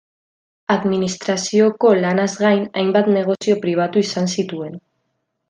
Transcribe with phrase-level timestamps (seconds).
[0.75, 4.83] Administrazioko lanaz gain, hainbat negozio pribatu izan zituen.